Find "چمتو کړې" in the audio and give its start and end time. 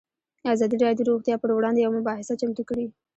2.41-2.85